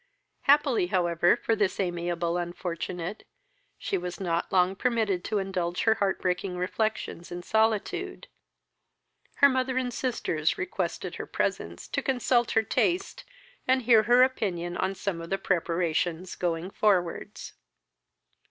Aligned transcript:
Happily 0.49 0.87
however 0.87 1.35
for 1.37 1.55
this 1.55 1.79
amiable 1.79 2.35
unfortunate, 2.35 3.23
she 3.77 3.99
was 3.99 4.19
not 4.19 4.51
long 4.51 4.75
permitted 4.75 5.23
to 5.25 5.37
indulge 5.37 5.83
her 5.83 5.93
heart 5.93 6.19
breaking 6.19 6.57
reflections 6.57 7.31
in 7.31 7.43
solitude. 7.43 8.27
Her 9.35 9.47
mother 9.47 9.77
and 9.77 9.93
sisters 9.93 10.57
requested 10.57 11.17
her 11.17 11.27
presence 11.27 11.87
to 11.89 12.01
consult 12.01 12.49
her 12.53 12.63
taste, 12.63 13.25
and 13.67 13.83
hear 13.83 14.01
her 14.01 14.23
opinion 14.23 14.75
on 14.75 14.95
some 14.95 15.21
of 15.21 15.29
the 15.29 15.37
preparations 15.37 16.33
going 16.33 16.71
forwards. 16.71 17.53